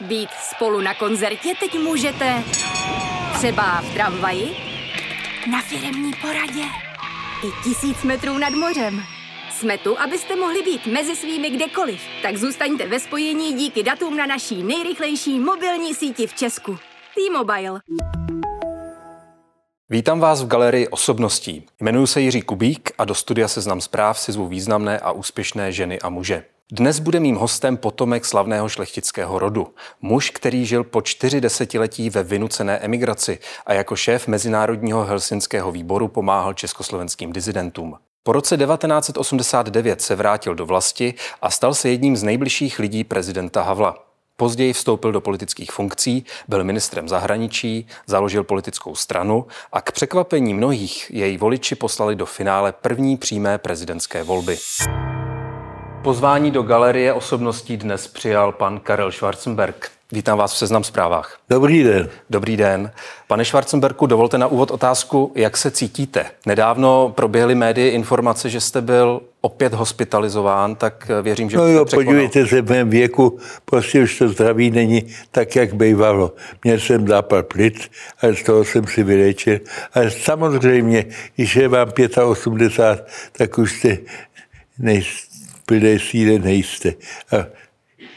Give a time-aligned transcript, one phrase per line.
[0.00, 2.42] Být spolu na koncertě teď můžete
[3.34, 4.56] třeba v tramvaji,
[5.50, 6.62] na firemní poradě
[7.44, 9.02] i tisíc metrů nad mořem.
[9.50, 12.00] Jsme tu, abyste mohli být mezi svými kdekoliv.
[12.22, 16.78] Tak zůstaňte ve spojení díky datům na naší nejrychlejší mobilní síti v Česku.
[17.14, 17.80] T-Mobile.
[19.90, 21.66] Vítám vás v galerii osobností.
[21.80, 26.00] Jmenuji se Jiří Kubík a do studia Seznam zpráv si zvu významné a úspěšné ženy
[26.00, 26.44] a muže.
[26.72, 29.74] Dnes bude mým hostem potomek slavného šlechtického rodu.
[30.00, 36.08] Muž, který žil po čtyři desetiletí ve vynucené emigraci a jako šéf Mezinárodního helsinského výboru
[36.08, 37.98] pomáhal československým dizidentům.
[38.22, 43.62] Po roce 1989 se vrátil do vlasti a stal se jedním z nejbližších lidí prezidenta
[43.62, 44.06] Havla.
[44.36, 51.10] Později vstoupil do politických funkcí, byl ministrem zahraničí, založil politickou stranu a k překvapení mnohých
[51.10, 54.58] jej voliči poslali do finále první přímé prezidentské volby.
[56.06, 59.90] Pozvání do galerie osobností dnes přijal pan Karel Schwarzenberg.
[60.12, 61.38] Vítám vás v Seznam zprávách.
[61.50, 62.08] Dobrý den.
[62.30, 62.90] Dobrý den.
[63.26, 66.26] Pane Schwarzenberku, dovolte na úvod otázku, jak se cítíte?
[66.46, 72.46] Nedávno proběhly médii informace, že jste byl opět hospitalizován, tak věřím, že No jo, podívejte
[72.46, 76.32] se, v mém věku prostě už to zdraví není tak, jak bývalo.
[76.64, 77.90] Měl jsem zápal plic,
[78.22, 79.58] ale z toho jsem si vylečil.
[79.94, 81.04] Ale samozřejmě,
[81.36, 81.88] když je vám
[82.24, 83.98] 85, tak už jste
[84.78, 85.25] nejste
[85.66, 86.94] plné síle nejste.
[87.32, 87.46] A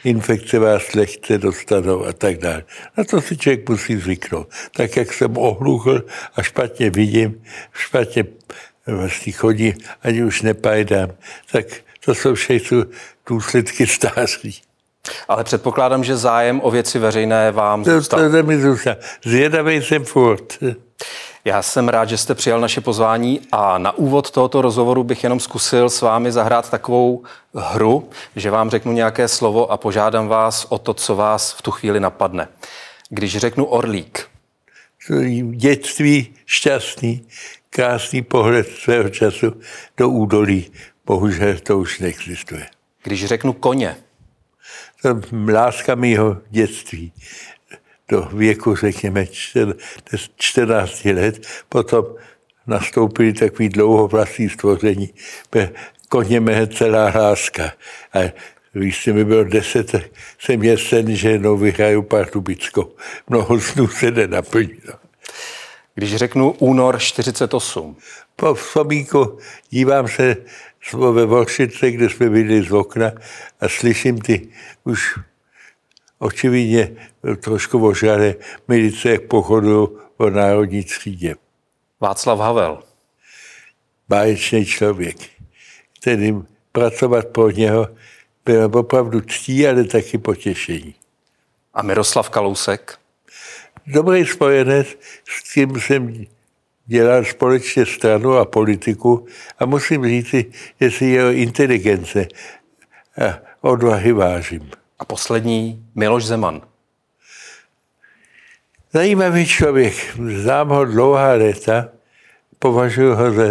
[0.04, 2.64] infekce vás lehce dostanou a tak dále.
[2.98, 4.50] Na to si člověk musí zvyknout.
[4.72, 6.06] Tak, jak jsem ohluchl
[6.36, 8.24] a špatně vidím, špatně
[8.88, 11.12] vlastně chodím, ani už nepajdám,
[11.52, 11.66] tak
[12.06, 12.86] to jsou všechno
[13.28, 14.62] důsledky stáří.
[15.28, 18.20] Ale předpokládám, že zájem o věci veřejné vám zůstal.
[18.20, 18.96] To, to mi zůstal.
[19.24, 20.58] Zvědavý jsem furt.
[21.46, 25.40] Já jsem rád, že jste přijal naše pozvání a na úvod tohoto rozhovoru bych jenom
[25.40, 27.24] zkusil s vámi zahrát takovou
[27.56, 31.72] hru, že vám řeknu nějaké slovo a požádám vás o to, co vás v tu
[31.72, 32.48] chvíli napadne.
[33.10, 34.28] Když řeknu orlík.
[35.52, 37.28] Dětství šťastný,
[37.70, 39.54] krásný pohled svého času
[39.98, 40.72] do údolí.
[41.06, 42.68] Bohužel to už neexistuje.
[43.04, 43.96] Když řeknu koně.
[45.48, 47.14] Láska mýho dětství
[48.10, 49.28] do věku, řekněme,
[50.36, 51.48] 14 let.
[51.70, 52.06] Potom
[52.68, 55.14] nastoupili takový dlouhovlasý stvoření.
[56.10, 57.74] Koně mé celá láska.
[58.14, 58.32] A
[58.74, 59.96] když se mi bylo deset,
[60.40, 62.96] jsem měl sen, že jednou vyhraju Pardubickou.
[63.30, 64.94] Mnoho snů se nenaplnilo.
[65.96, 67.98] Když řeknu únor 48.
[68.36, 69.38] Po vzpomínku
[69.70, 70.38] dívám se
[70.94, 73.12] ve Volšice, kde jsme byli z okna
[73.60, 74.48] a slyším ty
[74.84, 75.20] už
[76.20, 76.92] očividně
[77.44, 78.36] trošku ožaré
[78.68, 81.36] milice, jak pochodu o národní třídě.
[82.00, 82.84] Václav Havel.
[84.10, 85.18] Báječný člověk,
[86.00, 86.36] který
[86.72, 87.88] pracovat pro něho
[88.46, 90.96] bylo opravdu ctí, ale taky potěšení.
[91.74, 93.00] A Miroslav Kalousek?
[93.88, 94.88] Dobrý spojenec,
[95.30, 96.26] s tím jsem
[96.90, 99.26] dělal společně stranu a politiku
[99.60, 100.36] a musím říct,
[100.82, 102.28] že si jeho inteligence
[103.22, 104.70] a odvahy vážím.
[105.00, 106.62] A poslední, Miloš Zeman.
[108.94, 109.94] Zajímavý člověk,
[110.42, 111.90] znám ho dlouhá léta,
[112.60, 113.44] považuji ho za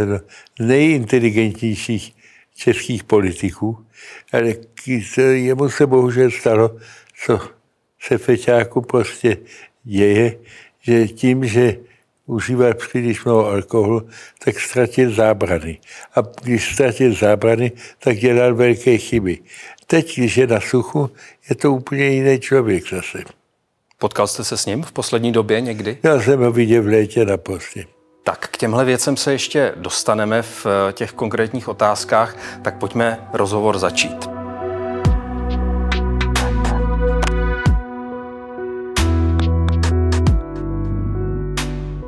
[0.60, 2.14] nejinteligentnějších
[2.54, 3.86] českých politiků,
[4.32, 4.54] ale
[5.32, 6.76] jemu se bohužel stalo,
[7.24, 7.40] co
[8.00, 9.36] se Feťáku prostě
[9.84, 10.38] děje,
[10.80, 11.87] že tím, že
[12.28, 14.08] užívá příliš mnoho alkoholu,
[14.44, 15.78] tak ztratil zábrany.
[16.14, 19.38] A když ztratil zábrany, tak dělal velké chyby.
[19.86, 21.10] Teď, když je na suchu,
[21.50, 23.18] je to úplně jiný člověk zase.
[23.98, 25.98] Potkal jste se s ním v poslední době někdy?
[26.02, 27.84] Já jsem ho viděl v létě na postě.
[28.24, 33.78] Tak k těmhle věcem se ještě dostaneme v eh, těch konkrétních otázkách, tak pojďme rozhovor
[33.78, 34.37] začít.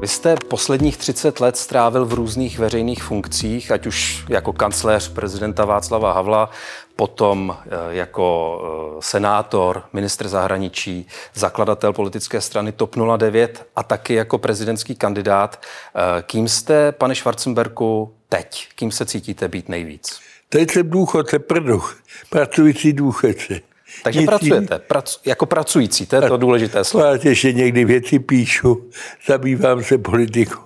[0.00, 5.65] Vy jste posledních 30 let strávil v různých veřejných funkcích, ať už jako kancléř prezidenta
[5.65, 6.50] Václava Havla,
[6.97, 14.38] potom eh, jako eh, senátor, ministr zahraničí, zakladatel politické strany TOP 09 a taky jako
[14.38, 15.62] prezidentský kandidát.
[15.94, 18.69] Eh, kým jste, pane Schwarzenberku, teď?
[18.75, 20.20] Kým se cítíte být nejvíc?
[20.49, 21.99] Teď jsem důchodce prduch,
[22.31, 23.69] pracující důchodce.
[24.02, 27.06] Takže Nic pracujete, prac, jako pracující, to je to důležité slovo.
[27.06, 28.90] Já ještě někdy věci píšu,
[29.26, 30.60] zabývám se politikou.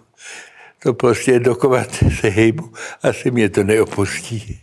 [0.82, 1.90] To prostě dokovat
[2.20, 2.72] se hejbu,
[3.02, 4.60] asi mě to neopustí.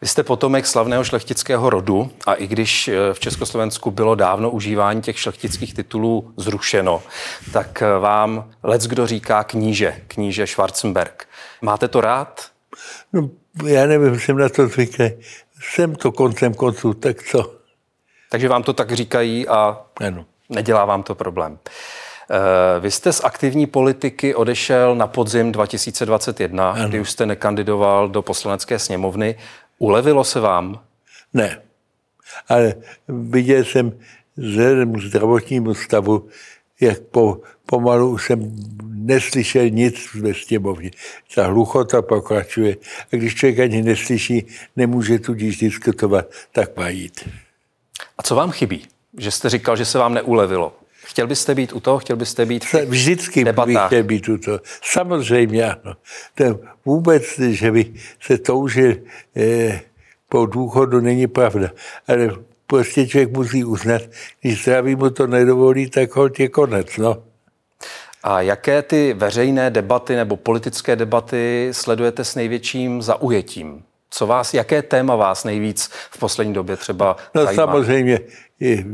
[0.00, 5.02] Vy jste potomek slavného šlechtického rodu a i když eh, v Československu bylo dávno užívání
[5.02, 7.02] těch šlechtických titulů zrušeno,
[7.52, 11.28] tak eh, vám lec kdo říká kníže, kníže Schwarzenberg.
[11.62, 12.46] Máte to rád?
[13.12, 13.30] No,
[13.66, 15.10] já nevím, jsem na to zvyklý.
[15.60, 17.59] Jsem to koncem konců, tak co?
[18.30, 20.24] Takže vám to tak říkají a Ano.
[20.48, 21.58] nedělá vám to problém.
[22.30, 26.88] Eh, vy jste z aktivní politiky odešel na podzim 2021, ano.
[26.88, 29.34] kdy už jste nekandidoval do poslanecké sněmovny.
[29.78, 30.80] Ulevilo se vám?
[31.34, 31.62] Ne.
[32.48, 32.74] Ale
[33.08, 33.92] viděl jsem
[34.36, 36.28] vzhledem k zdravotnímu stavu,
[36.80, 40.90] jak po, pomalu jsem neslyšel nic ve sněmovně.
[41.34, 42.76] Ta hluchota pokračuje.
[43.12, 47.28] A když člověk ani neslyší, nemůže tudíž diskutovat, tak má jít.
[48.20, 48.86] A co vám chybí?
[49.18, 50.72] Že jste říkal, že se vám neulevilo.
[51.04, 51.98] Chtěl byste být u toho?
[51.98, 53.86] Chtěl byste být v Vždycky bych debatách?
[53.86, 54.60] chtěl být u toho.
[54.82, 55.94] Samozřejmě ano.
[56.34, 58.94] To vůbec, že by se toužil
[59.36, 59.80] eh,
[60.28, 61.70] po důchodu, není pravda.
[62.08, 62.30] Ale
[62.66, 64.02] prostě člověk musí uznat,
[64.40, 66.96] když zdraví mu to nedovolí, tak holt je konec.
[66.96, 67.22] No.
[68.22, 73.82] A jaké ty veřejné debaty nebo politické debaty sledujete s největším zaujetím?
[74.10, 77.62] Co vás, jaké téma vás nejvíc v poslední době třeba No zajímá?
[77.62, 78.20] samozřejmě,
[78.60, 78.84] je,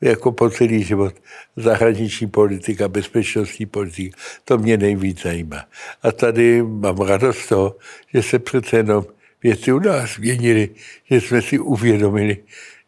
[0.00, 1.14] jako po celý život,
[1.56, 5.64] zahraniční politika, bezpečnostní politika, to mě nejvíc zajímá.
[6.02, 7.76] A tady mám radost z toho,
[8.14, 9.04] že se přece jenom
[9.42, 10.70] věci u nás změnily,
[11.10, 12.36] že jsme si uvědomili,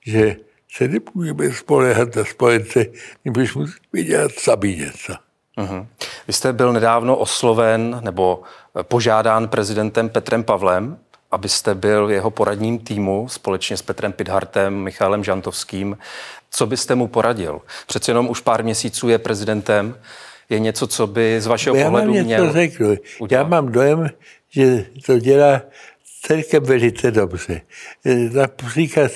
[0.06, 0.37] že
[0.73, 2.87] se nemůžeme spolehat na spojence,
[3.25, 5.12] nebož musíme dělat sami něco.
[5.56, 5.87] Mhm.
[6.26, 8.43] Vy jste byl nedávno osloven nebo
[8.82, 10.99] požádán prezidentem Petrem Pavlem,
[11.31, 15.99] abyste byl v jeho poradním týmu společně s Petrem Pidhartem, Michalem Žantovským.
[16.50, 17.61] Co byste mu poradil?
[17.87, 19.99] Přece jenom už pár měsíců je prezidentem.
[20.49, 22.96] Je něco, co by z vašeho Já pohledu něco měl řeknu.
[23.31, 24.11] Já mám dojem,
[24.50, 25.62] že to dělá
[26.23, 27.61] celkem velice dobře.
[28.06, 29.11] Eh, Například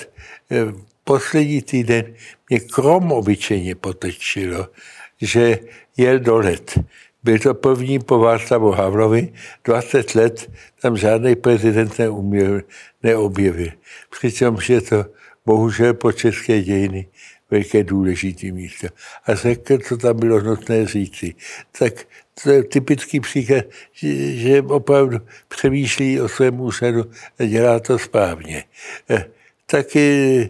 [0.51, 0.55] eh,
[1.03, 2.13] poslední týden
[2.49, 4.67] mě krom obyčejně potočilo,
[5.21, 5.59] že
[5.97, 6.79] jel do let.
[7.23, 9.33] Byl to první po Václavu Havlovi,
[9.63, 10.51] 20 let
[10.81, 12.61] tam žádný prezident neuměl,
[13.03, 13.71] neobjevil.
[14.09, 15.05] Přičemž je to
[15.45, 17.07] bohužel po české dějiny
[17.51, 18.87] velké důležité místo.
[19.25, 21.35] A řekl, co tam bylo nutné říci.
[21.79, 21.93] Tak
[22.43, 25.17] to je typický příklad, že, že opravdu
[25.47, 28.63] přemýšlí o svém úřadu a dělá to správně.
[29.09, 29.25] Eh,
[29.65, 30.49] Taky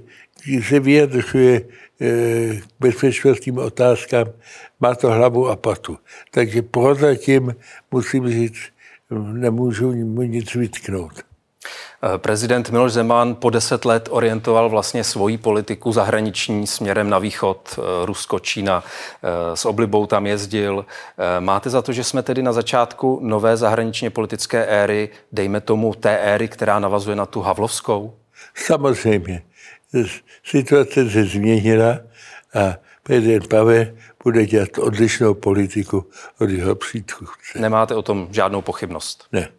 [0.67, 1.61] se vyjadřuje
[2.01, 4.25] k bezpečnostním otázkám,
[4.79, 5.97] má to hlavu a patu.
[6.31, 7.55] Takže prozatím
[7.91, 8.61] musím říct,
[9.33, 11.13] nemůžu mu nic vytknout.
[12.03, 17.79] Eh, Prezident Miloš Zeman po deset let orientoval vlastně svoji politiku zahraniční směrem na východ,
[17.79, 18.83] eh, Rusko, Čína.
[19.23, 20.85] Eh, S oblibou tam jezdil.
[21.17, 25.93] Eh, Máte za to, že jsme tedy na začátku nové zahraničně politické éry, dejme tomu
[25.93, 28.13] té éry, která navazuje na tu havlovskou?
[28.55, 29.41] Samozřejmě.
[30.43, 31.99] Situace se změnila
[32.53, 33.85] a prezident Pavel
[34.23, 36.05] bude dělat odlišnou politiku
[36.39, 37.59] od jeho předchůdce.
[37.59, 39.25] Nemáte o tom žádnou pochybnost.
[39.31, 39.49] Ne.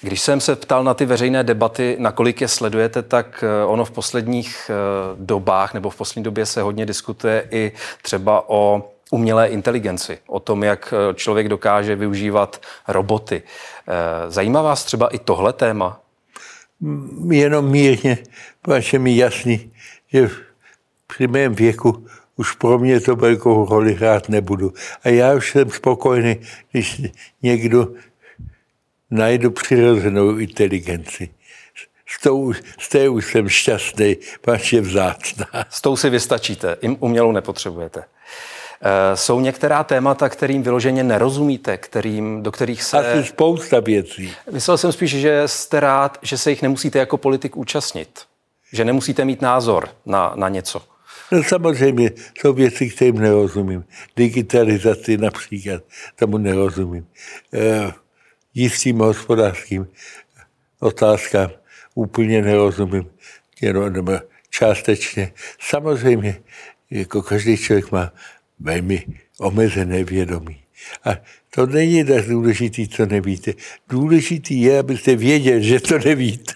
[0.00, 3.90] Když jsem se ptal na ty veřejné debaty, nakolik je sledujete, tak eh, ono v
[3.90, 4.74] posledních eh,
[5.18, 7.72] dobách nebo v poslední době se hodně diskutuje i
[8.02, 13.42] třeba o umělé inteligenci, o tom, jak eh, člověk dokáže využívat roboty.
[14.28, 16.01] Zajímá vás třeba i tohle téma?
[17.30, 18.18] Jenom mírně,
[18.66, 19.72] vaše mi jasný,
[20.12, 20.28] že
[21.06, 22.06] při mém věku
[22.36, 24.72] už pro mě to velkou roli hrát nebudu.
[25.04, 26.40] A já už jsem spokojený,
[26.70, 27.02] když
[27.42, 27.88] někdo
[29.10, 31.28] najdu přirozenou inteligenci.
[32.06, 35.46] Z, tou, z té už jsem šťastný, pač je vzácná.
[35.70, 38.04] S tou si vystačíte, umělou nepotřebujete.
[38.82, 42.98] Eh, Jsou některá témata, kterým vyloženě nerozumíte, kterým, do kterých se...
[42.98, 44.32] Asi spousta věcí.
[44.50, 48.20] Myslel jsem spíš, že jste rád, že se jich nemusíte jako politik účastnit.
[48.72, 50.82] Že nemusíte mít názor na, na něco.
[51.32, 53.84] No samozřejmě jsou věci, kterým nerozumím.
[54.16, 55.82] Digitalizaci například,
[56.16, 57.06] tomu nerozumím.
[57.54, 57.92] E,
[58.54, 59.86] jistým hospodářským
[60.80, 61.50] otázkám
[61.94, 63.10] úplně nerozumím,
[63.60, 64.12] jenom nebo
[64.50, 65.32] částečně.
[65.60, 66.40] Samozřejmě,
[66.90, 68.12] jako každý člověk má
[68.62, 69.04] velmi
[69.40, 70.56] omezené vědomí.
[71.04, 71.10] A
[71.50, 73.52] to není tak důležitý, co nevíte.
[73.88, 76.52] Důležitý je, abyste věděli, že to nevíte.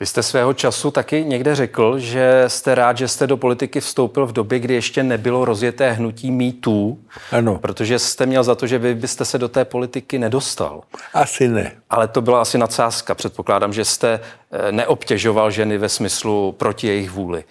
[0.00, 4.26] Vy jste svého času taky někde řekl, že jste rád, že jste do politiky vstoupil
[4.26, 6.98] v době, kdy ještě nebylo rozjeté hnutí mýtů,
[7.30, 10.82] Ano, protože jste měl za to, že vy byste se do té politiky nedostal.
[11.14, 11.72] asi ne.
[11.90, 13.14] Ale to byla asi nadsázka.
[13.14, 14.20] Předpokládám, že jste
[14.52, 17.44] eh, neobtěžoval ženy ve smyslu proti jejich vůli.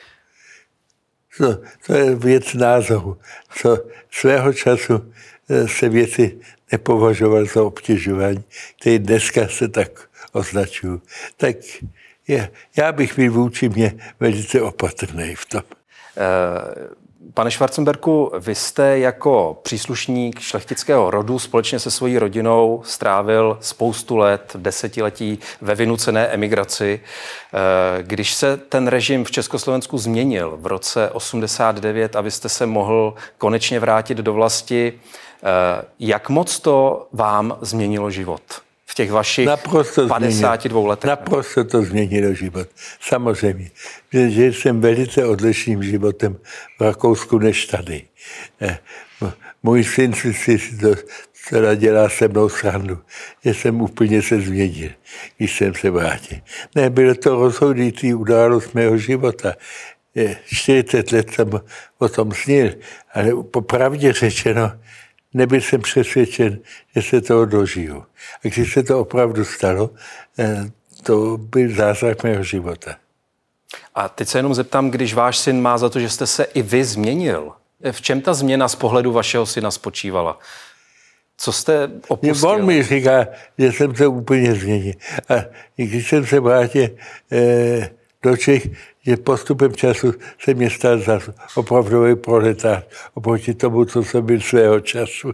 [1.38, 3.18] To, to je věc názoru.
[3.56, 3.78] Co
[4.12, 5.14] svého času
[5.50, 6.38] eh, se věci
[6.72, 8.44] nepovažoval za obtěžování,
[8.80, 11.02] které dneska se tak označují.
[11.38, 11.56] Tak
[12.28, 15.64] je, já bych byl vůči mě velice opatrný v tom.
[16.18, 17.03] Eh,
[17.36, 24.56] Pane Schwarzenberku, vy jste jako příslušník šlechtického rodu společně se svojí rodinou strávil spoustu let,
[24.56, 27.00] desetiletí ve vynucené emigraci.
[27.00, 32.66] Eh, když se ten režim v Československu změnil v roce 89 a vy jste se
[32.66, 38.42] mohl konečně vrátit do vlasti, eh, jak moc to vám změnilo život?
[38.94, 40.88] V těch vašich Naprosto 52 změnil.
[40.88, 41.10] letech?
[41.10, 42.68] Naprosto to změnilo život.
[43.02, 43.72] Samozřejmě.
[44.12, 46.38] Že jsem velice odlišným životem
[46.80, 48.02] v Rakousku než tady.
[48.62, 48.78] Eh,
[49.64, 50.96] můj syn si, si to
[51.50, 53.00] teda dělá se mnou srandu,
[53.46, 54.92] že jsem úplně se změnil,
[55.38, 56.38] když jsem se vrátil.
[56.76, 59.54] Ne, bylo to rozhodující událost mého života.
[60.46, 61.50] 40 let jsem
[61.98, 62.74] o tom snil,
[63.14, 64.72] ale popravdě řečeno,
[65.34, 66.60] nebyl jsem přesvědčen,
[66.96, 68.06] že se toho dožiju.
[68.46, 69.90] A když se to opravdu stalo,
[70.40, 70.72] eh,
[71.04, 72.96] to byl zázrak mého života.
[73.96, 76.62] A teď se jenom zeptám, když váš syn má za to, že jste se i
[76.62, 77.52] vy změnil,
[77.92, 80.40] v čem ta změna z pohledu vašeho syna spočívala?
[81.38, 82.50] Co jste opustil?
[82.50, 84.94] On mi říká, že jsem se úplně změnil.
[85.30, 85.34] A
[85.76, 86.90] když jsem se vrátil
[87.32, 87.90] eh,
[88.24, 88.68] do Čech,
[89.06, 91.20] že postupem času se mě stal za
[91.56, 95.34] opravdový proletář oproti tomu, co jsem byl svého času.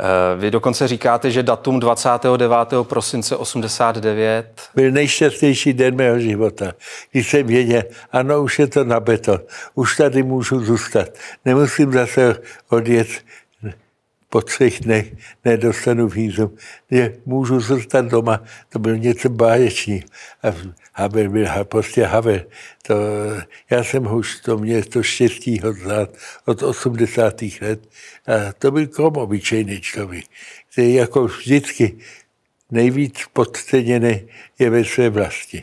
[0.00, 2.84] Eh, vy dokonce říkáte, že datum 29.
[2.84, 6.72] prosince 89 byl nejšťastnější den mého života,
[7.12, 7.82] když jsem věděl,
[8.12, 9.38] ano, už je to na beton,
[9.74, 11.08] už tady můžu zůstat,
[11.44, 12.36] nemusím zase
[12.68, 13.08] odjet
[14.30, 15.12] po třech dnech
[15.44, 16.56] nedostanu vízum,
[16.90, 20.04] že můžu zůstat doma, to byl něco báječný.
[20.42, 20.54] A
[20.92, 22.40] Havel byl prostě Havel.
[22.82, 22.94] To,
[23.70, 25.76] já jsem už to měl to štěstí od,
[26.44, 27.42] od 80.
[27.60, 27.88] let.
[28.26, 30.24] A to byl krom obyčejný člověk,
[30.72, 31.98] který jako vždycky
[32.70, 35.62] nejvíc podceněný je ve své vlasti.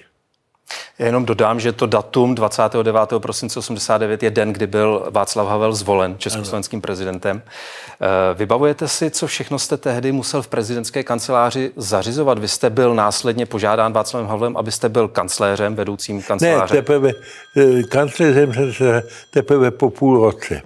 [1.00, 3.00] Jenom dodám, že to datum 29.
[3.17, 7.41] prosince 89 je den, kdy byl Václav Havel zvolen československým prezidentem.
[7.41, 12.39] Eh, vybavujete si, co všechno jste tehdy musel v prezidentské kanceláři zařizovat?
[12.39, 16.75] Vy jste byl následně požádán Václavem Havlem, abyste byl kancléřem, vedoucím kanceláře.
[16.75, 17.12] Ne, teprve,
[17.58, 20.62] eh, kancléřem jsem se teprve po půl roce.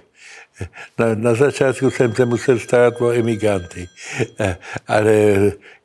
[0.98, 3.88] Na, na začátku jsem se musel starat o emigranty,
[4.40, 5.12] eh, ale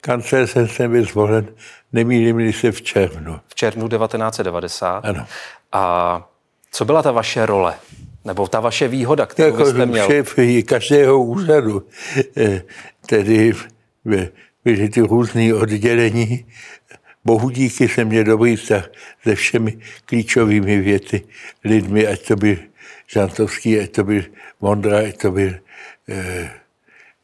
[0.02, 1.48] kancléřem jsem byl zvolen
[1.96, 3.40] nemýlím se v červnu.
[3.48, 5.06] V červnu 1990.
[5.06, 5.26] Ano.
[5.72, 6.28] A
[6.72, 7.76] co byla ta vaše role?
[8.26, 10.08] Nebo ta vaše výhoda, kterou jako jste měl?
[10.08, 10.36] šéf
[10.66, 11.88] každého úřadu.
[12.38, 12.62] Eh,
[13.06, 13.54] tedy
[14.64, 16.46] byly ty různé oddělení.
[17.26, 18.90] Bohu díky jsem měl dobrý vztah
[19.24, 21.22] se všemi klíčovými věty
[21.64, 22.58] lidmi, ať to byl
[23.08, 24.24] Žantovský, ať to byl
[24.62, 25.52] Vondra, ať to byl
[26.10, 26.52] eh,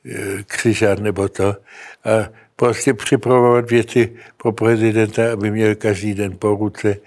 [0.06, 1.56] eh, Křižán nebo to.
[2.06, 2.30] A
[2.62, 6.98] prostě připravovat věci pro prezidenta, aby měl každý den po ruce.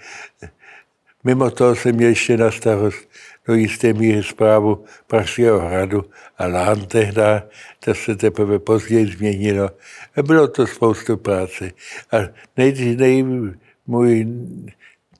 [1.23, 3.07] Mimo toho jsem měl ještě na starost
[3.47, 6.03] do jisté míry zprávu Pražského hradu
[6.37, 7.43] a Lán tehda,
[7.79, 9.69] to se teprve později změnilo.
[10.15, 11.71] A bylo to spoustu práce.
[12.11, 12.17] A
[12.57, 13.23] nej, nej,
[13.87, 14.27] můj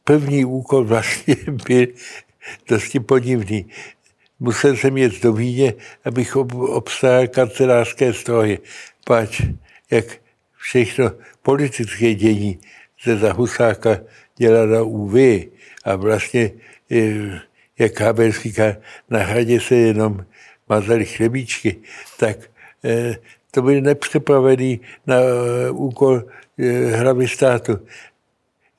[0.03, 1.35] první úkol vlastně
[1.67, 1.87] byl
[2.67, 3.71] dosti podivný.
[4.39, 5.73] Musel jsem jet do Víně,
[6.05, 8.57] abych obstáhl kancelářské stroje.
[9.05, 9.41] Pač,
[9.91, 10.24] jak
[10.65, 12.59] všechno politické dění
[12.99, 14.01] se za Husáka
[14.37, 15.13] dělala UV
[15.85, 16.51] a vlastně,
[17.79, 18.77] jak Haber říká,
[19.09, 20.25] na hradě se jenom
[20.69, 21.75] mazali chlebíčky,
[22.17, 22.37] tak
[22.83, 23.15] eh,
[23.51, 26.23] to byl nepřipravený na eh, úkol
[26.57, 27.79] eh, hlavy státu.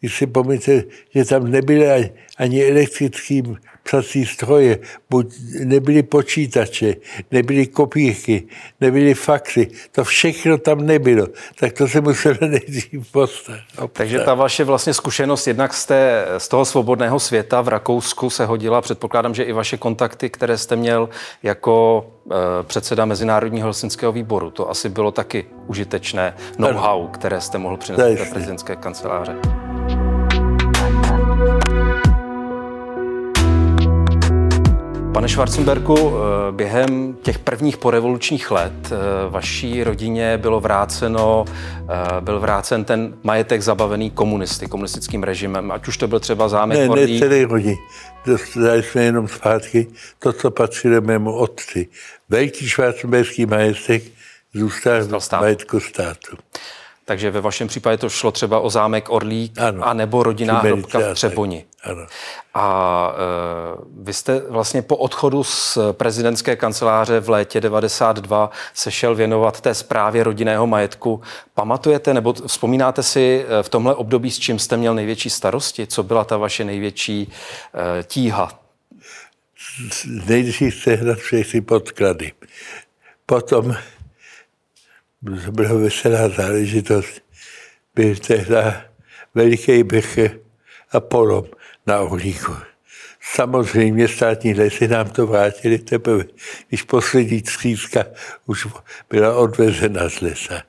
[0.01, 4.79] Když si pomyslíte, že tam nebyly ani elektrickým psací stroje,
[5.11, 6.95] buď nebyly počítače,
[7.31, 8.43] nebyly kopírky,
[8.81, 11.27] nebyly faxy, to všechno tam nebylo.
[11.59, 13.61] Tak to se muselo nejdřív postavit.
[13.93, 18.47] Takže ta vaše vlastně zkušenost jednak z, té, z toho svobodného světa v Rakousku se
[18.47, 21.09] hodila, předpokládám, že i vaše kontakty, které jste měl
[21.43, 27.77] jako e, předseda Mezinárodního helsinského výboru, to asi bylo taky užitečné know-how, které jste mohl
[27.77, 29.66] přinést do prezidentské kanceláře.
[35.17, 38.97] Pane Schwarzenberku, eh, během těch prvních porevolučních let eh,
[39.29, 45.97] vaší rodině bylo vráceno, eh, byl vrácen ten majetek zabavený komunisty, komunistickým režimem, ať už
[45.97, 47.77] to byl třeba zámek Ne, ne celý rodin.
[48.27, 49.87] Dostali jsme jenom zpátky
[50.19, 51.89] to, co patřilo mému otci.
[52.29, 54.03] Velký švarcenberský majetek
[54.55, 56.37] zůstal v majetku státu.
[57.05, 60.99] Takže ve vašem případě to šlo třeba o zámek Orlík ano, a nebo rodinná hrobka
[60.99, 61.65] v Třeboni.
[61.87, 62.07] Ano.
[62.55, 69.15] A e, vy jste vlastně po odchodu z prezidentské kanceláře v létě 92 se šel
[69.15, 71.21] věnovat té zprávě rodinného majetku.
[71.55, 75.87] Pamatujete nebo vzpomínáte si e, v tomhle období, s čím jste měl největší starosti?
[75.87, 77.33] Co byla ta vaše největší
[78.01, 78.67] e, tíha?
[80.07, 82.33] nejdřív sehnat všechny podklady.
[83.27, 83.77] Potom
[85.45, 87.23] to byla veselá záležitost.
[87.95, 88.55] Byl tehdy
[89.35, 90.19] veliký bych
[90.93, 91.45] a polom
[91.87, 92.53] na Ohníku.
[93.35, 96.25] Samozřejmě státní lesy nám to vrátili teprve,
[96.69, 98.05] když poslední tříska
[98.47, 98.67] už
[99.11, 100.63] byla odvezena z lesa.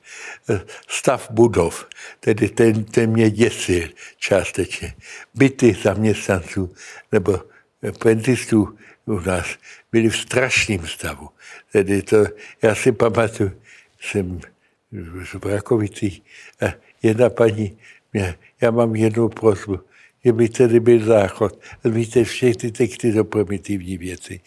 [0.88, 1.86] Stav budov,
[2.20, 4.94] tedy ten, ten mě děsil částečně.
[5.34, 6.74] Byty zaměstnanců
[7.12, 7.40] nebo
[7.98, 9.46] pentistů u nás
[9.92, 11.28] byly v strašném stavu.
[11.72, 12.24] Tedy to,
[12.62, 13.52] já si pamatuju,
[14.00, 14.40] jsem
[15.38, 16.22] v Rakovicích
[16.60, 17.78] a jedna paní,
[18.12, 19.80] mě, já mám jednu prosbu,
[20.24, 21.58] že by tedy byl záchod.
[21.84, 24.40] Víte, všechny texty do primitivní věci.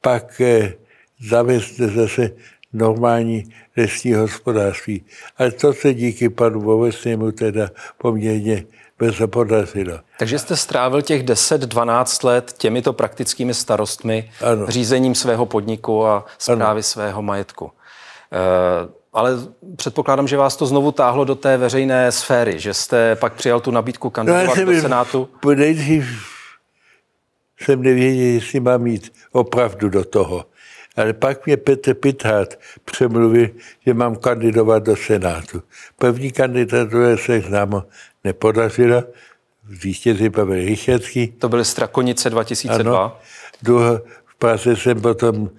[0.00, 0.74] Pak eh,
[1.20, 2.30] zavést zase
[2.72, 3.44] normální
[3.76, 5.04] lesní hospodářství.
[5.36, 8.64] Ale to se díky panu Vovesnému teda poměrně
[9.26, 9.98] podařilo.
[10.18, 14.66] Takže jste strávil těch 10-12 let těmito praktickými starostmi, ano.
[14.66, 17.70] řízením svého podniku a zprávy svého majetku.
[18.32, 19.32] E, ale
[19.76, 23.70] předpokládám, že vás to znovu táhlo do té veřejné sféry, že jste pak přijal tu
[23.70, 25.28] nabídku kandidovat no, do Senátu.
[25.54, 26.04] Nejdřív
[27.60, 30.46] jsem nevěděl, jestli mám mít opravdu do toho.
[30.96, 33.48] Ale pak mě Petr Pithard přemluvil,
[33.86, 35.62] že mám kandidovat do Senátu.
[35.98, 37.82] První kandidatura se známo
[38.24, 39.04] nepodařila,
[39.64, 41.28] vítězí Pavel Rychetský.
[41.28, 43.04] To byly Strakonice 2002.
[43.04, 43.16] Ano.
[43.62, 45.50] Druhé, v Praze jsem potom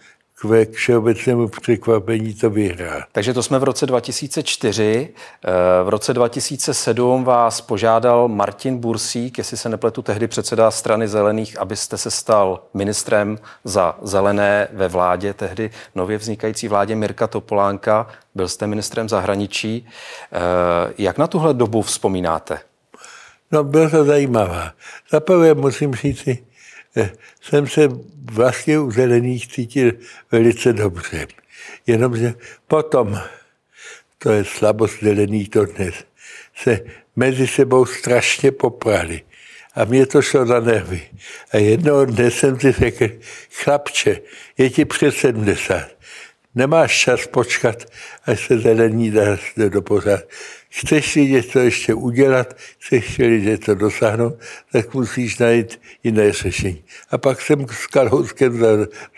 [0.43, 3.01] k všeobecnému překvapení to vyhrál.
[3.12, 5.09] Takže to jsme v roce 2004.
[5.45, 11.59] Eh, v roce 2007 vás požádal Martin Bursík, jestli se nepletu tehdy předseda strany zelených,
[11.59, 18.07] abyste se stal ministrem za zelené ve vládě, tehdy nově vznikající vládě Mirka Topolánka.
[18.35, 19.88] Byl jste ministrem zahraničí.
[20.31, 22.59] Eh, jak na tuhle dobu vzpomínáte?
[23.51, 24.71] No, bylo to zajímavé.
[25.12, 26.52] Zaprvé musím říci, Eh,
[27.41, 27.89] jsem se
[28.31, 29.91] vlastně u zelených cítil
[30.31, 31.27] velice dobře.
[31.88, 32.33] Jenomže
[32.67, 33.21] potom,
[34.17, 35.95] to je slabost zelených dnes,
[36.55, 36.79] se
[37.15, 39.21] mezi sebou strašně poprali.
[39.75, 41.01] A mě to šlo na nervy.
[41.51, 43.09] A jednoho dne jsem si řekl,
[43.51, 44.21] chlapče,
[44.57, 45.89] je ti přes 70.
[46.55, 47.86] Nemáš čas počkat,
[48.25, 50.23] až se zelení dá do pořád.
[50.75, 54.33] Chceš si něco ještě udělat, chceš si něco dosáhnout,
[54.71, 56.83] tak musíš najít jiné řešení.
[57.12, 58.65] A pak jsem s Kalouskem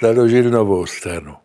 [0.01, 1.35] založil novou stranu.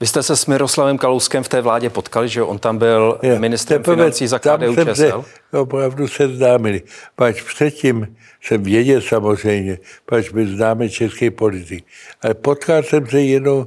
[0.00, 3.38] Vy jste se s Miroslavem Kalouskem v té vládě potkali, že on tam byl je,
[3.38, 5.24] ministrem financí za KDU ČSL?
[5.52, 6.82] Opravdu se známili.
[7.16, 11.84] Pač předtím jsem věděl samozřejmě, pač byl známý český politik.
[12.22, 13.66] Ale potkal jsem se jenom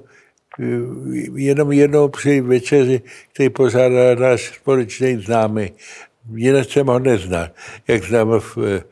[1.36, 3.02] jenom jednou při večeři,
[3.34, 5.72] který pořádá náš společný známý.
[6.36, 7.50] Jinak jsem ho neznal.
[7.88, 8.84] Jak znám, v, eh,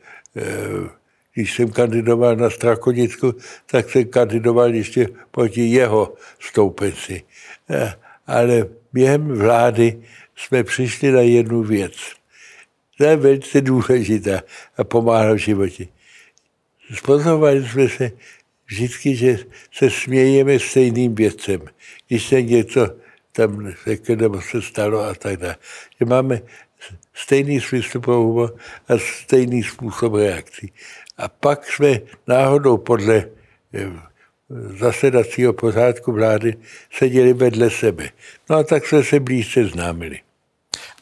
[1.34, 3.34] když jsem kandidoval na Strakonicku,
[3.66, 7.22] tak jsem kandidoval ještě proti jeho stoupenci.
[7.70, 7.94] Eh,
[8.26, 10.02] ale během vlády
[10.36, 11.92] jsme přišli na jednu věc.
[12.98, 14.42] To je velice důležitá
[14.76, 15.86] a pomáhá v životě.
[16.94, 18.10] Spozorovali jsme se,
[18.66, 19.38] vždycky, že
[19.72, 21.60] se smějeme stejným věcem.
[22.08, 22.88] Když se něco
[23.32, 25.56] tam řekl, nebo se stalo a tak dále.
[26.00, 26.40] Že máme
[27.14, 28.56] stejný smysl pro humor
[28.88, 30.72] a stejný způsob reakcí.
[31.18, 33.24] A pak jsme náhodou podle
[33.74, 33.90] eh,
[34.78, 36.56] zasedacího pořádku vlády
[36.92, 38.08] seděli vedle sebe.
[38.50, 40.20] No a tak jsme se blíže známili.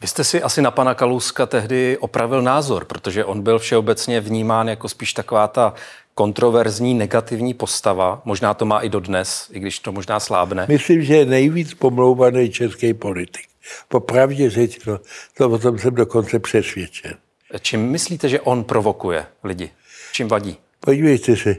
[0.01, 4.67] Vy jste si asi na pana Kalouska tehdy opravil názor, protože on byl všeobecně vnímán
[4.67, 5.73] jako spíš taková ta
[6.21, 8.21] kontroverzní negativní postava.
[8.25, 10.65] Možná to má i dodnes, i když to možná slábne.
[10.69, 13.45] Myslím, že je nejvíc pomlouvaný český politik.
[13.87, 14.99] Popravdě řečeno,
[15.37, 17.13] to o tom jsem dokonce přesvědčen.
[17.61, 19.71] Čím myslíte, že on provokuje lidi?
[20.13, 20.57] Čím vadí?
[20.79, 21.55] Podívejte se,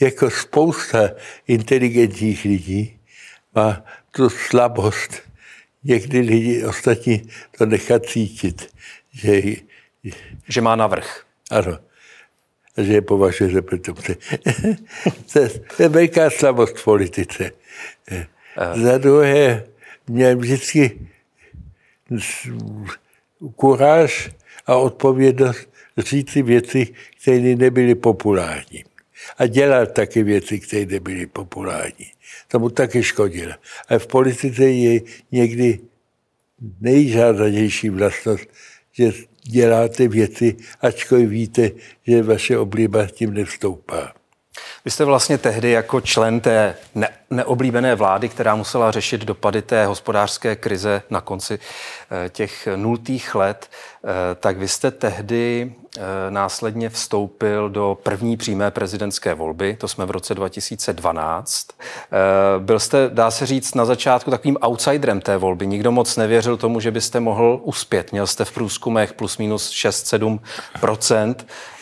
[0.00, 1.10] jako spousta
[1.48, 2.98] inteligentních lidí
[3.54, 5.22] má tu slabost
[5.84, 7.22] někdy lidi ostatní
[7.58, 8.70] to nechat cítit.
[9.12, 9.42] Že,
[10.48, 11.24] že má navrh.
[11.50, 11.89] Ano
[12.84, 14.16] že je považuje za pitomce.
[15.76, 17.50] to je velká slabost v politice.
[18.74, 19.64] Za druhé,
[20.08, 20.98] měl vždycky
[23.56, 24.30] kuráž
[24.66, 26.86] a odpovědnost říct si věci,
[27.22, 28.84] které nebyly populární.
[29.38, 32.06] A dělat taky věci, které nebyly populární.
[32.48, 33.52] Tomu taky škodilo.
[33.88, 35.00] A v politice je
[35.32, 35.78] někdy
[36.80, 38.44] nejžádanější vlastnost,
[38.92, 41.70] že děláte věci, ačkoliv víte,
[42.06, 44.12] že vaše oblíba tím nevstoupá.
[44.84, 49.86] Vy jste vlastně tehdy jako člen té ne- neoblíbené vlády, která musela řešit dopady té
[49.86, 53.70] hospodářské krize na konci eh, těch nultých let,
[54.40, 60.10] tak vy jste tehdy eh, následně vstoupil do první přímé prezidentské volby, to jsme v
[60.10, 61.66] roce 2012.
[62.58, 65.66] Byl jste, dá se říct, na začátku takovým outsiderem té volby.
[65.66, 68.12] Nikdo moc nevěřil tomu, že byste mohl uspět.
[68.12, 71.34] Měl jste v průzkumech plus minus 6-7%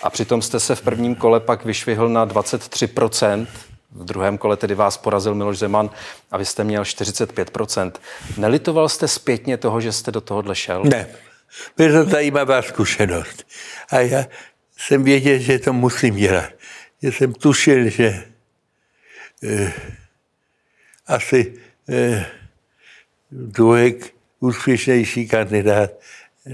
[0.03, 3.47] a přitom jste se v prvním kole pak vyšvihl na 23%
[3.93, 5.91] v druhém kole tedy vás porazil Miloš Zeman
[6.31, 7.93] a vy jste měl 45%.
[8.37, 10.85] Nelitoval jste zpětně toho, že jste do tohohle šel?
[10.85, 11.07] Ne.
[11.77, 13.47] Byla to zajímavá zkušenost.
[13.91, 14.27] A já
[14.77, 16.51] jsem věděl, že to musím dělat.
[17.03, 18.25] Já jsem tušil, že
[19.43, 19.73] eh,
[21.07, 21.55] asi
[21.89, 22.27] eh,
[23.31, 23.95] druhý
[24.41, 25.91] úspěšnější kandidát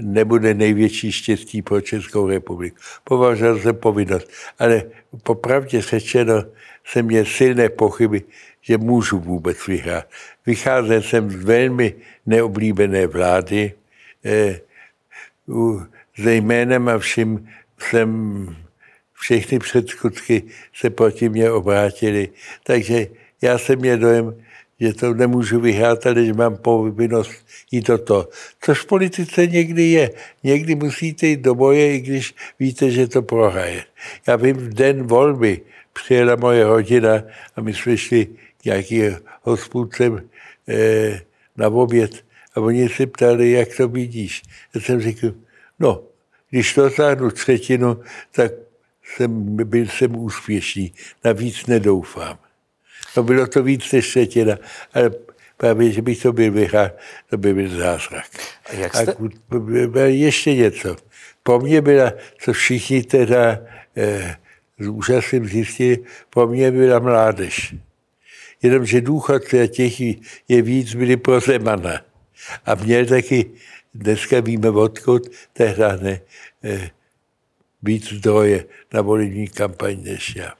[0.01, 2.77] nebude největší štěstí pro Českou republiku.
[3.03, 4.29] Považoval jsem povinnost.
[4.59, 4.83] Ale
[5.23, 6.43] popravdě řečeno,
[6.85, 8.23] jsem měl silné pochyby,
[8.61, 10.05] že můžu vůbec vyhrát.
[10.45, 13.73] Vycházel jsem z velmi neoblíbené vlády,
[14.25, 14.59] eh,
[16.17, 17.47] zejména a všim
[17.79, 18.55] jsem
[19.13, 22.29] všechny předskutky se proti mě obrátily.
[22.63, 23.07] Takže
[23.41, 24.35] já jsem měl dojem,
[24.79, 27.31] že to nemůžu vyhrát, ale že mám povinnost
[27.71, 28.29] jít do toho.
[28.61, 30.11] Což v politice někdy je.
[30.43, 33.83] Někdy musíte jít do boje, i když víte, že to prohraje.
[34.27, 35.61] Já vím, v den volby
[35.93, 37.23] přijela moje rodina
[37.55, 38.27] a my jsme šli
[38.65, 39.01] nějaký
[39.41, 40.29] hospůdcem
[40.67, 41.21] eh,
[41.57, 44.41] na oběd a oni se ptali, jak to vidíš.
[44.75, 45.33] Já jsem řekl,
[45.79, 46.03] no,
[46.49, 47.99] když dosáhnu třetinu,
[48.31, 48.51] tak
[49.03, 50.93] jsem, byl jsem úspěšný.
[51.23, 52.37] Navíc nedoufám.
[53.17, 54.57] No bylo to víc než třetina,
[54.93, 55.11] ale
[55.57, 56.89] právě, že bych to byl vyhrál,
[57.29, 58.25] to by byl zázrak.
[58.69, 59.15] A, jak jste...
[59.95, 60.95] a ještě něco.
[61.43, 63.59] Po mně byla, co všichni teda
[63.97, 64.35] eh,
[64.79, 67.75] s úžasem zjistili, po mně byla mládež.
[68.61, 70.01] Jenomže důchodci a těch
[70.49, 72.01] je víc byli pro Zemana.
[72.65, 73.51] A měl taky,
[73.93, 76.21] dneska víme odkud, tehdy ne,
[76.63, 76.89] eh,
[77.83, 80.53] víc zdroje na volební kampaň než já.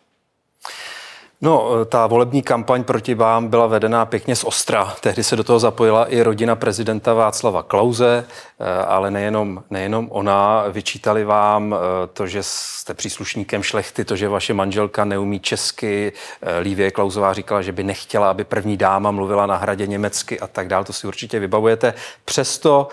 [1.41, 4.93] No, ta volební kampaň proti vám byla vedená pěkně z Ostra.
[5.02, 8.26] Tehdy se do toho zapojila i rodina prezidenta Václava Klauze,
[8.60, 10.65] eh, ale nejenom, nejenom ona.
[10.69, 16.13] Vyčítali vám eh, to, že jste příslušníkem šlechty, to, že vaše manželka neumí česky.
[16.41, 20.48] Eh, Lívě Klauzová říkala, že by nechtěla, aby první dáma mluvila na hradě německy a
[20.48, 20.86] tak dále.
[20.86, 21.93] To si určitě vybavujete.
[22.26, 22.88] Přesto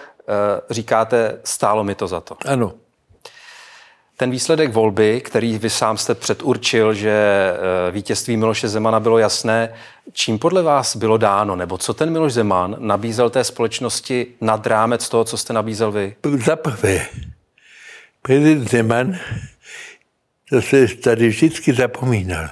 [0.70, 2.36] říkáte, stálo mi to za to.
[2.46, 2.72] Ano.
[4.22, 9.74] Ten výsledek volby, který vy sám jste předurčil, že eh, vítězství Miloše Zemana bylo jasné,
[10.12, 15.08] čím podle vás bylo dáno, nebo co ten Miloš Zeman nabízel té společnosti nad rámec
[15.08, 16.16] toho, co jste nabízel vy?
[16.44, 17.06] Za prvé,
[18.22, 19.18] prezident Zeman,
[20.50, 22.48] to se tady vždycky zapomínal,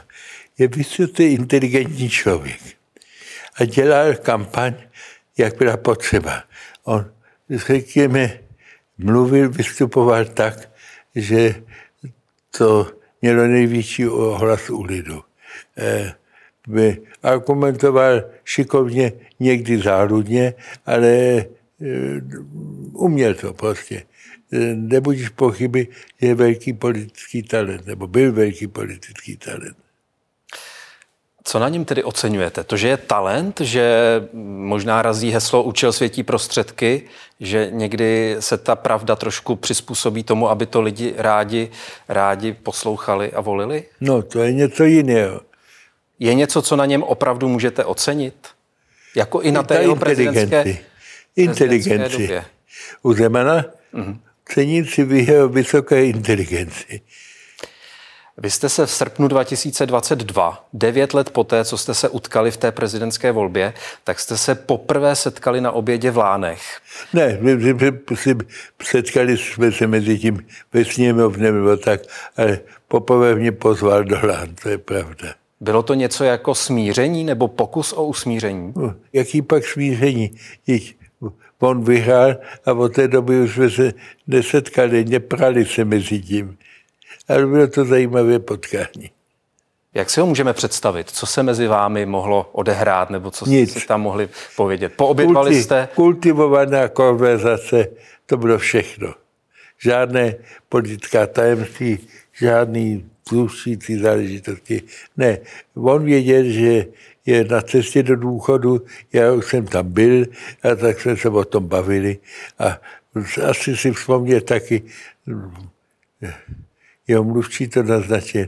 [0.59, 2.61] je vysoce inteligentní člověk
[3.61, 4.74] a dělal kampaň,
[5.38, 6.42] jak byla potřeba.
[6.85, 7.11] On,
[7.50, 8.38] řekněme,
[8.98, 10.69] mluvil, vystupoval tak,
[11.14, 11.55] že
[12.59, 12.87] to
[13.23, 15.23] mělo největší ohlas u lidu.
[15.79, 16.12] Eh,
[16.68, 20.55] by argumentoval šikovně, někdy záludně,
[20.87, 21.46] ale eh,
[22.92, 24.03] uměl to prostě.
[24.53, 25.88] Eh, nebudíš pochyby,
[26.20, 29.77] je velký politický talent, nebo byl velký politický talent.
[31.50, 32.64] Co na něm tedy oceňujete?
[32.64, 33.94] To, že je talent, že
[34.62, 37.02] možná razí heslo učil světí prostředky,
[37.40, 41.70] že někdy se ta pravda trošku přizpůsobí tomu, aby to lidi rádi,
[42.08, 43.84] rádi poslouchali a volili?
[44.00, 45.40] No, to je něco jiného.
[46.18, 48.34] Je něco, co na něm opravdu můžete ocenit?
[49.16, 50.78] Jako i na té jeho prezidentské,
[51.36, 52.42] inteligenci.
[53.02, 54.18] U Zemana mm-hmm.
[54.44, 55.04] cením si
[55.48, 57.00] vysoké inteligenci.
[58.42, 62.72] Vy jste se v srpnu 2022, devět let poté, co jste se utkali v té
[62.72, 63.72] prezidentské volbě,
[64.05, 66.62] tak jste se poprvé setkali na obědě v Lánech.
[67.12, 67.92] Ne, my, my, my,
[68.83, 72.00] setkali jsme se mezi tím ve sněmovně nebo tak,
[72.37, 75.29] ale poprvé mě pozval do Lán, to je pravda.
[75.61, 78.72] Bylo to něco jako smíření nebo pokus o usmíření?
[78.76, 80.31] No, jaký pak smíření?
[80.66, 80.94] Jich,
[81.59, 83.92] on vyhrál a od té doby už jsme se
[84.26, 86.57] nesetkali, neprali se mezi tím
[87.30, 89.10] ale bylo to zajímavé potkání.
[89.94, 91.10] Jak si ho můžeme představit?
[91.10, 93.70] Co se mezi vámi mohlo odehrát, nebo co Nic.
[93.70, 94.92] jste tam mohli povědět?
[94.96, 95.88] Poobědvali Kulti, jste?
[95.94, 97.86] Kultivovaná konverzace,
[98.26, 99.14] to bylo všechno.
[99.78, 100.34] Žádné
[100.68, 101.98] politická tajemství,
[102.32, 104.82] žádný dlužící záležitosti.
[105.16, 105.38] Ne,
[105.74, 106.86] on věděl, že
[107.26, 110.24] je na cestě do důchodu, já už jsem tam byl
[110.62, 112.18] a tak jsme se o tom bavili
[112.58, 112.78] a
[113.48, 114.82] asi si vzpomněl taky,
[117.11, 118.46] jeho mluvčí to naznačil.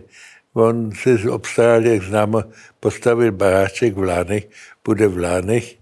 [0.55, 2.43] On se obstaral, jak známo,
[2.81, 4.45] postavil baráček v Lánech,
[4.85, 5.75] bude v Lánech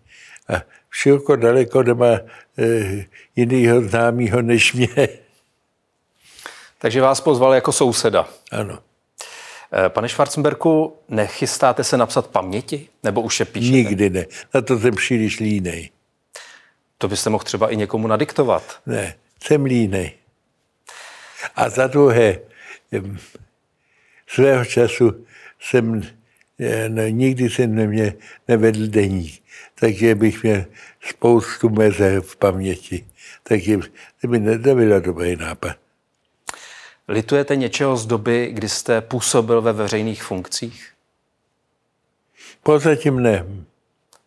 [0.48, 5.08] a široko daleko nemá e, jinýho známého než mě.
[6.78, 8.28] Takže vás pozval jako souseda.
[8.52, 8.78] Ano.
[9.72, 12.88] Eh, pane Schwarzenberku, nechystáte se napsat paměti?
[13.02, 13.76] Nebo už je píšete?
[13.76, 14.26] Nikdy ne.
[14.54, 15.90] Na to jsem příliš línej.
[16.98, 18.80] To byste mohl třeba i někomu nadiktovat.
[18.86, 20.12] Ne, jsem línej.
[21.56, 22.38] A za druhé,
[24.26, 25.26] svého času
[25.60, 26.02] jsem
[26.88, 28.12] no, nikdy jsem neměl,
[28.48, 29.42] nevedl deník,
[29.74, 30.64] takže bych měl
[31.00, 33.06] spoustu meze v paměti.
[33.42, 33.78] Takže
[34.20, 35.76] to by nebyl dobrý nápad.
[37.08, 40.90] Litujete něčeho z doby, kdy jste působil ve veřejných funkcích?
[42.62, 43.46] Pozatím ne.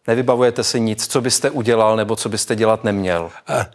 [0.07, 3.31] Nevybavujete si nic, co byste udělal nebo co byste dělat neměl?
[3.47, 3.65] A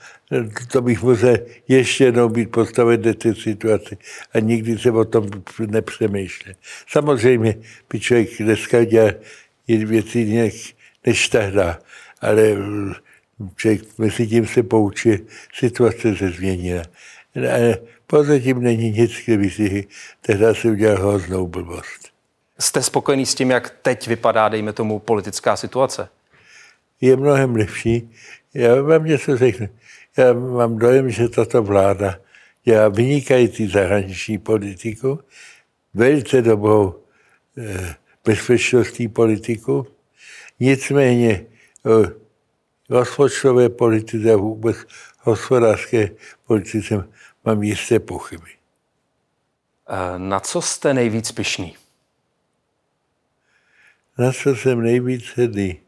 [0.72, 1.36] to bych musel
[1.68, 3.98] ještě jednou být postaven do té situaci
[4.34, 5.26] a nikdy se o tom
[5.66, 6.54] nepřemýšlel.
[6.88, 7.54] Samozřejmě
[7.90, 9.12] by člověk dneska dělal
[9.68, 10.52] věci jinak
[11.06, 11.60] než tehdy,
[12.20, 12.42] ale
[13.56, 15.18] člověk mezi tím se poučil,
[15.54, 16.82] situace se změnila.
[18.06, 19.86] Pozatím není nic, kdyby si
[20.20, 22.08] tehdy si udělal hroznou blbost.
[22.58, 26.08] Jste spokojený s tím, jak teď vypadá, dejme tomu, politická situace?
[27.00, 28.10] Je mnohem lepší.
[28.54, 29.68] Já vám něco řeknu.
[30.16, 32.20] Já mám dojem, že tato vláda
[32.64, 35.20] dělá vynikající zahraniční politiku,
[35.94, 37.02] velice dobrou
[37.58, 39.86] eh, bezpečnostní politiku,
[40.60, 41.46] nicméně
[41.84, 42.04] o
[42.90, 44.76] rozpočtové politice a vůbec
[45.20, 46.10] hospodářské
[46.46, 47.04] politice
[47.44, 48.50] mám jisté pochyby.
[49.88, 51.76] Eh, na co jste nejvíc pišný?
[54.18, 55.80] Na co jsem nejvíc hrdý?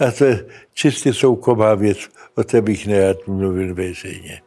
[0.00, 1.98] A to je čistě soukromá věc,
[2.34, 4.42] o té bych nerad mluvil veřejně.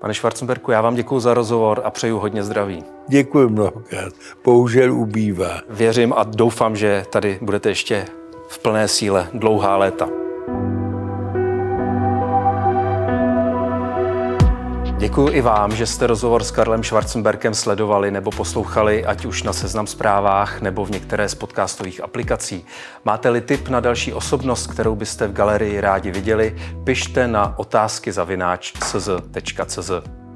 [0.00, 2.84] Pane Schwarzenberku, já vám děkuji za rozhovor a přeju hodně zdraví.
[3.08, 4.12] Děkuji mnohokrát.
[4.44, 5.60] Bohužel ubývá.
[5.70, 8.04] Věřím a doufám, že tady budete ještě
[8.48, 10.21] v plné síle dlouhá léta.
[15.12, 19.52] Děkuji i vám, že jste rozhovor s Karlem Schwarzenberkem sledovali nebo poslouchali, ať už na
[19.52, 22.64] Seznam zprávách nebo v některé z podcastových aplikací.
[23.04, 28.72] Máte-li tip na další osobnost, kterou byste v galerii rádi viděli, pište na otázky zavináč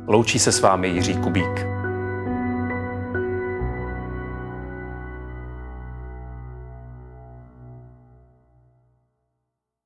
[0.09, 1.76] Loučí se s vámi Jiří Kubík.